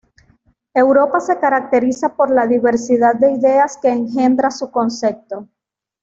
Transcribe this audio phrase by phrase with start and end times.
[0.73, 5.47] Europa se caracteriza por la diversidad de ideas que engendra su concepto.